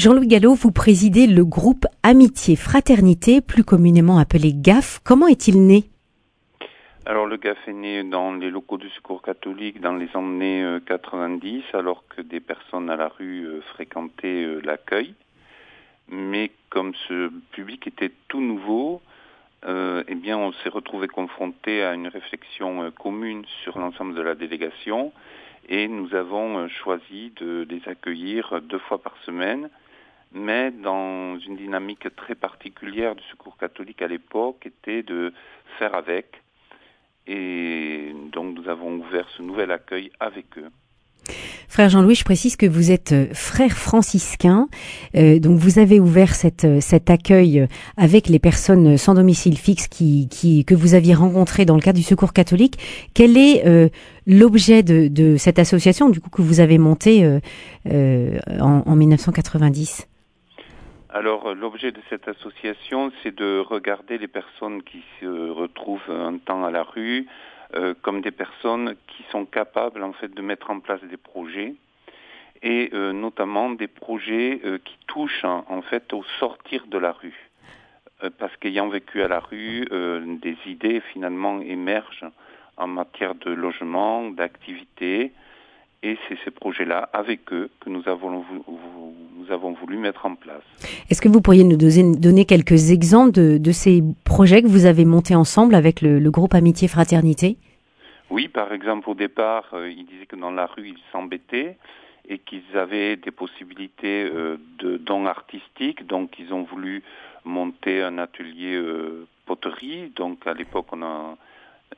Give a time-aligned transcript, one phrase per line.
[0.00, 4.98] Jean-Louis Gallo, vous présidez le groupe Amitié Fraternité, plus communément appelé GAF.
[5.04, 5.84] Comment est-il né?
[7.04, 11.64] Alors le GAF est né dans les locaux du Secours catholique dans les années 90,
[11.74, 15.12] euh, alors que des personnes à la rue euh, fréquentaient euh, l'accueil.
[16.08, 19.02] Mais comme ce public était tout nouveau,
[19.66, 25.12] eh bien on s'est retrouvé confronté à une réflexion commune sur l'ensemble de la délégation
[25.68, 29.68] et nous avons choisi de les accueillir deux fois par semaine
[30.32, 35.32] mais dans une dynamique très particulière du secours catholique à l'époque était de
[35.78, 36.42] faire avec.
[37.26, 40.70] Et donc nous avons ouvert ce nouvel accueil avec eux.
[41.68, 44.68] Frère Jean-Louis, je précise que vous êtes euh, frère franciscain,
[45.14, 49.86] euh, donc vous avez ouvert cette, euh, cet accueil avec les personnes sans domicile fixe
[49.86, 52.78] qui, qui, que vous aviez rencontrées dans le cadre du Secours catholique.
[53.14, 53.62] Quel est
[54.26, 57.24] l'objet de, de, cette association du coup que vous avez montée
[57.86, 60.09] en, en 1990
[61.12, 66.38] alors euh, l'objet de cette association, c'est de regarder les personnes qui se retrouvent un
[66.38, 67.26] temps à la rue
[67.74, 71.74] euh, comme des personnes qui sont capables en fait de mettre en place des projets
[72.62, 77.50] et euh, notamment des projets qui touchent en fait au sortir de la rue.
[78.38, 79.86] parce qu'ayant vécu à la rue,
[80.42, 82.30] des idées finalement émergent
[82.76, 85.32] en matière de logement, d'activité,
[86.02, 88.44] et c'est ces projets-là, avec eux, que nous avons,
[89.50, 90.62] nous avons voulu mettre en place.
[91.10, 95.04] Est-ce que vous pourriez nous donner quelques exemples de, de, ces projets que vous avez
[95.04, 97.56] montés ensemble avec le, le groupe Amitié Fraternité?
[98.30, 101.76] Oui, par exemple, au départ, euh, ils disaient que dans la rue, ils s'embêtaient
[102.28, 106.06] et qu'ils avaient des possibilités euh, de dons artistiques.
[106.06, 107.02] Donc, ils ont voulu
[107.44, 110.12] monter un atelier euh, poterie.
[110.14, 111.36] Donc, à l'époque, on a,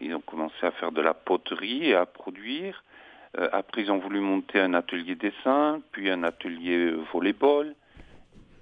[0.00, 2.82] ils ont commencé à faire de la poterie et à produire.
[3.38, 7.74] Euh, après, ils ont voulu monter un atelier dessin, puis un atelier euh, volleyball.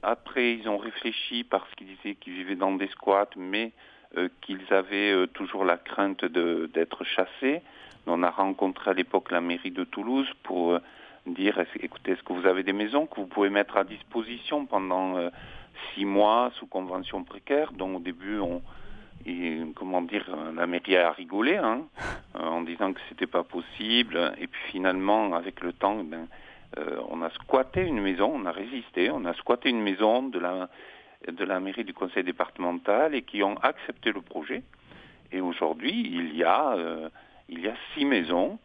[0.03, 3.73] Après, ils ont réfléchi parce qu'ils disaient qu'ils vivaient dans des squats, mais
[4.17, 7.63] euh, qu'ils avaient toujours la crainte d'être chassés.
[8.07, 10.79] On a rencontré à l'époque la mairie de Toulouse pour
[11.27, 15.31] dire écoutez, est-ce que vous avez des maisons que vous pouvez mettre à disposition pendant
[15.95, 17.73] six mois sous convention précaire?
[17.73, 18.63] Donc au début, on,
[19.27, 21.83] et comment dire, la mairie a rigolé hein,
[22.37, 24.33] euh, en disant que c'était pas possible.
[24.39, 26.27] Et puis finalement, avec le temps, ben,
[26.79, 30.39] euh, on a squatté une maison, on a résisté, on a squatté une maison de
[30.39, 30.69] la
[31.31, 34.63] de la mairie du conseil départemental et qui ont accepté le projet.
[35.33, 37.11] Et aujourd'hui, il y a euh,
[37.51, 38.59] il y a six maisons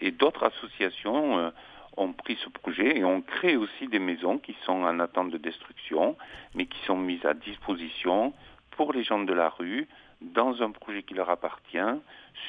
[0.00, 1.52] et d'autres associations
[1.98, 5.36] ont pris ce projet et ont créé aussi des maisons qui sont en attente de
[5.36, 6.16] destruction,
[6.54, 8.32] mais qui sont mises à disposition
[8.76, 9.86] pour les gens de la rue
[10.20, 11.78] dans un projet qui leur appartient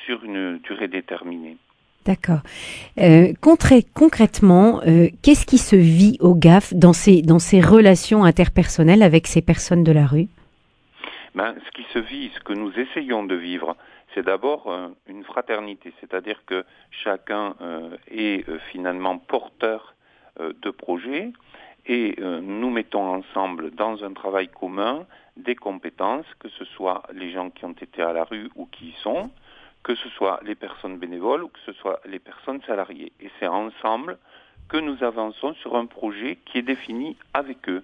[0.06, 1.58] sur une durée déterminée.
[2.06, 2.42] D'accord.
[3.00, 9.02] Euh, concrètement, euh, qu'est-ce qui se vit au GAF dans ces, dans ces relations interpersonnelles
[9.02, 10.28] avec ces personnes de la rue?
[11.34, 13.76] Ben, Ce qui se vit, ce que nous essayons de vivre,
[14.14, 17.56] c'est d'abord euh, une fraternité, c'est-à-dire que chacun
[18.10, 19.96] est finalement porteur
[20.40, 21.32] de projets
[21.88, 25.06] et nous mettons ensemble dans un travail commun
[25.38, 28.90] des compétences, que ce soit les gens qui ont été à la rue ou qui
[28.90, 29.30] y sont,
[29.84, 33.12] que ce soit les personnes bénévoles ou que ce soit les personnes salariées.
[33.20, 34.18] Et c'est ensemble
[34.68, 37.84] que nous avançons sur un projet qui est défini avec eux,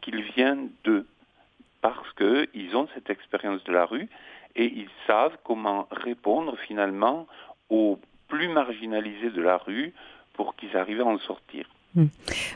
[0.00, 1.06] qu'il vient d'eux,
[1.80, 4.08] parce qu'ils ont cette expérience de la rue
[4.56, 7.26] et ils savent comment répondre finalement
[7.70, 9.92] aux plus marginalisés de la rue
[10.34, 11.68] pour qu'ils arrivent à en sortir.
[11.94, 12.06] Hmm.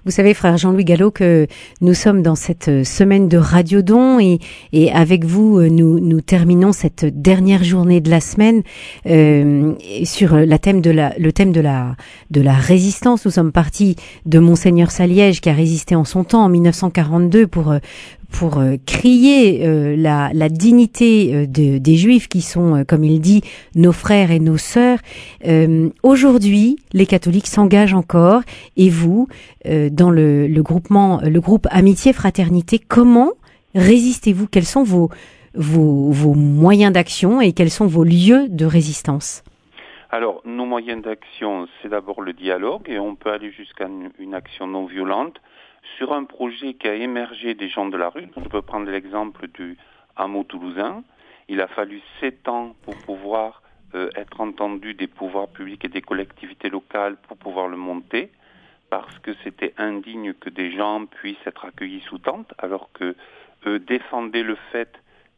[0.06, 1.46] Vous savez, frère Jean-Louis Gallo, que
[1.82, 4.38] nous sommes dans cette euh, semaine de Radio Don et,
[4.72, 8.62] et avec vous, euh, nous, nous terminons cette dernière journée de la semaine
[9.04, 11.96] euh, sur la thème de la, le thème de la,
[12.30, 13.26] de la résistance.
[13.26, 17.74] Nous sommes partis de Monseigneur Saliège qui a résisté en son temps en 1942 pour
[18.30, 23.20] pour euh, crier euh, la, la, dignité euh, de, des Juifs qui sont, comme il
[23.20, 23.42] dit,
[23.74, 24.98] nos frères et nos sœurs.
[26.02, 28.42] Aujourd'hui, les catholiques s'engagent encore,
[28.76, 29.28] et vous,
[29.64, 33.32] dans le, le, groupement, le groupe Amitié Fraternité, comment
[33.74, 34.46] résistez-vous?
[34.48, 35.10] Quels sont vos,
[35.54, 39.44] vos, vos moyens d'action et quels sont vos lieux de résistance?
[40.10, 43.88] Alors, nos moyens d'action, c'est d'abord le dialogue et on peut aller jusqu'à
[44.18, 45.40] une action non violente
[45.96, 48.28] sur un projet qui a émergé des gens de la rue.
[48.36, 49.76] Je peux prendre l'exemple du
[50.16, 51.04] hameau toulousain.
[51.48, 53.62] Il a fallu sept ans pour pouvoir
[53.94, 58.30] euh, être entendu des pouvoirs publics et des collectivités locales pour pouvoir le monter,
[58.90, 63.14] parce que c'était indigne que des gens puissent être accueillis sous tente, alors que
[63.66, 64.92] eux défendaient le fait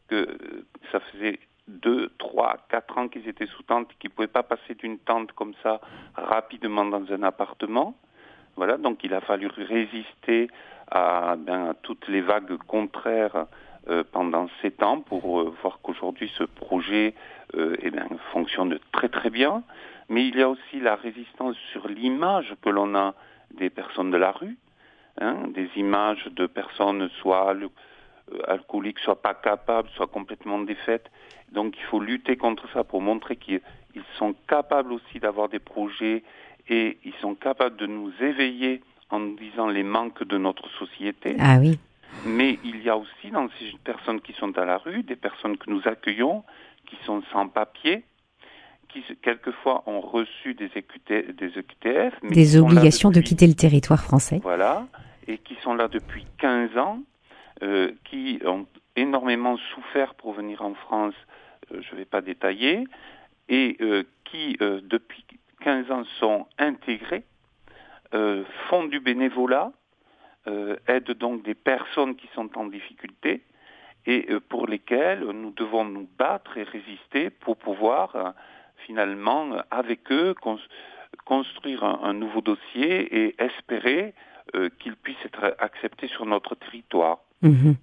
[0.07, 4.27] que euh, ça faisait deux, trois, quatre ans qu'ils étaient sous tente, qu'ils ne pouvaient
[4.27, 5.79] pas passer d'une tente comme ça
[6.15, 7.95] rapidement dans un appartement.
[8.59, 10.49] Voilà, donc il a fallu résister
[10.91, 13.45] à, ben, toutes les vagues contraires
[13.87, 17.13] euh, pendant sept ans pour euh, voir qu'aujourd'hui ce projet
[17.55, 19.63] euh, eh bien, fonctionne très très bien.
[20.09, 23.13] Mais il y a aussi la résistance sur l'image que l'on a
[23.51, 24.57] des personnes de la rue,
[25.21, 27.53] hein, des images de personnes soit
[28.47, 31.09] alcooliques, soit pas capables, soit complètement défaites.
[31.51, 33.61] Donc il faut lutter contre ça pour montrer qu'ils
[34.17, 36.23] sont capables aussi d'avoir des projets
[36.67, 41.35] et ils sont capables de nous éveiller en disant les manques de notre société.
[41.39, 41.79] Ah oui.
[42.25, 45.57] Mais il y a aussi dans ces personnes qui sont à la rue des personnes
[45.57, 46.43] que nous accueillons
[46.89, 48.03] qui sont sans papier,
[48.89, 52.15] qui quelquefois ont reçu des, EQT, des EQTF.
[52.23, 54.39] Mais des obligations de quitter le territoire français.
[54.41, 54.87] Voilà,
[55.27, 56.99] et qui sont là depuis 15 ans,
[57.63, 61.15] euh, qui ont énormément souffert pour venir en France,
[61.71, 62.85] euh, je ne vais pas détailler,
[63.49, 65.25] et euh, qui, euh, depuis
[65.61, 67.23] 15 ans, sont intégrés,
[68.13, 69.71] euh, font du bénévolat,
[70.87, 73.43] aident donc des personnes qui sont en difficulté
[74.07, 78.33] et pour lesquelles nous devons nous battre et résister pour pouvoir
[78.87, 80.33] finalement avec eux
[81.25, 84.15] construire un, nouveau dossier et espérer
[84.79, 87.19] qu'il puisse être accepté sur notre territoire.
[87.41, 87.75] Mhm.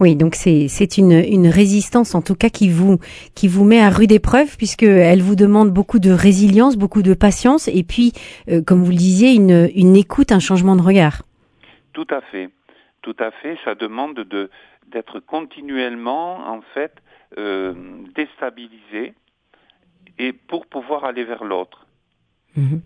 [0.00, 2.98] Oui, donc c'est une, une résistance en tout cas qui vous
[3.34, 7.14] qui vous met à rude épreuve puisque elle vous demande beaucoup de résilience, beaucoup de
[7.14, 8.12] patience et puis
[8.48, 11.22] euh, comme vous le disiez une, une écoute, un changement de regard.
[11.92, 12.48] Tout à fait,
[13.02, 13.58] tout à fait.
[13.64, 14.50] Ça demande de
[14.90, 16.94] d'être continuellement en fait
[17.38, 17.74] euh,
[18.16, 19.14] déstabilisé
[20.18, 21.86] et pour pouvoir aller vers l'autre.
[22.56, 22.80] Mhm.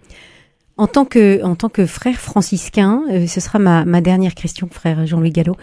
[0.76, 4.68] En tant que en tant que frère franciscain, euh, ce sera ma, ma dernière question,
[4.68, 5.54] frère Jean-Louis Gallo.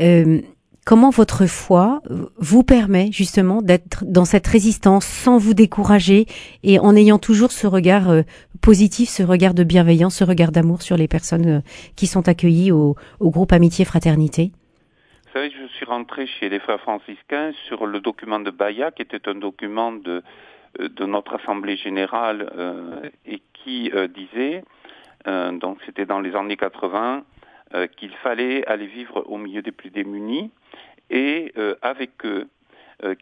[0.00, 0.40] Euh,
[0.86, 2.00] comment votre foi
[2.38, 6.24] vous permet justement d'être dans cette résistance sans vous décourager
[6.62, 8.22] et en ayant toujours ce regard euh,
[8.62, 11.62] positif, ce regard de bienveillance, ce regard d'amour sur les personnes
[11.94, 14.50] qui sont accueillies au, au groupe Amitié Fraternité?
[15.26, 19.02] Vous savez, je suis rentré chez les frères franciscains sur le document de Baya, qui
[19.02, 20.22] était un document de
[20.78, 24.64] de notre assemblée générale euh, et qui euh, disait,
[25.26, 27.24] euh, donc c'était dans les années 80,
[27.96, 30.52] qu'il fallait aller vivre au milieu des plus démunis
[31.10, 32.46] et avec eux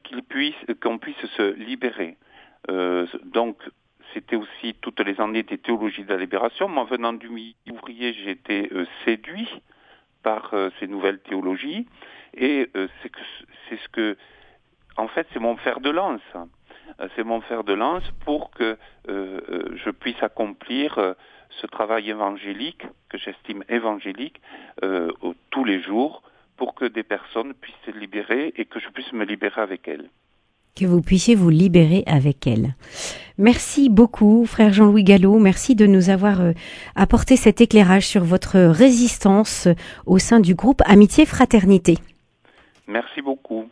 [0.04, 2.18] qu'ils puissent, qu'on puisse se libérer.
[3.24, 3.56] donc
[4.12, 6.68] c'était aussi toutes les années des théologies de la libération.
[6.68, 8.68] Moi, venant du milieu ouvrier, j'ai été
[9.06, 9.48] séduit
[10.22, 11.86] par ces nouvelles théologies
[12.34, 13.20] et c'est que
[13.70, 14.18] c'est ce que,
[14.98, 16.20] en fait, c'est mon fer de lance.
[17.00, 18.76] Euh, c'est mon fer de lance pour que euh,
[19.08, 21.14] euh, je puisse accomplir
[21.60, 24.40] ce travail évangélique, que j'estime évangélique,
[25.50, 26.22] tous les jours,
[26.56, 30.08] pour que des personnes puissent se libérer et que je puisse me libérer avec elles.
[30.74, 32.74] Que vous puissiez vous libérer avec elles.
[33.36, 35.38] Merci beaucoup, frère Jean-Louis Gallo.
[35.38, 36.40] Merci de nous avoir
[36.96, 39.68] apporté cet éclairage sur votre résistance
[40.06, 41.98] au sein du groupe Amitié Fraternité.
[42.86, 43.68] Merci beaucoup.